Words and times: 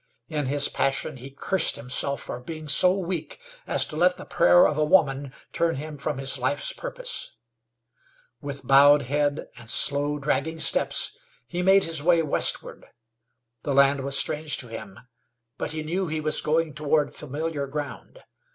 In 0.29 0.47
his 0.47 0.67
passion 0.67 1.17
he 1.17 1.29
cursed 1.29 1.75
himself 1.75 2.21
for 2.21 2.39
being 2.39 2.67
so 2.67 2.91
weak 2.97 3.39
as 3.67 3.85
to 3.85 3.95
let 3.95 4.17
the 4.17 4.25
prayer 4.25 4.65
of 4.65 4.75
a 4.75 4.83
woman 4.83 5.31
turn 5.53 5.75
him 5.75 5.99
from 5.99 6.17
his 6.17 6.39
life's 6.39 6.73
purpose. 6.73 7.35
With 8.41 8.65
bowed 8.65 9.03
head 9.03 9.49
and 9.57 9.69
slow, 9.69 10.17
dragging 10.17 10.59
steps 10.59 11.15
he 11.45 11.61
made 11.61 11.83
his 11.83 12.01
way 12.01 12.23
westward. 12.23 12.87
The 13.61 13.75
land 13.75 14.01
was 14.03 14.17
strange 14.17 14.57
to 14.57 14.67
him, 14.69 14.99
but 15.59 15.69
he 15.69 15.83
knew 15.83 16.07
he 16.07 16.19
was 16.19 16.41
going 16.41 16.73
toward 16.73 17.13
familiar 17.13 17.67
ground. 17.67 18.23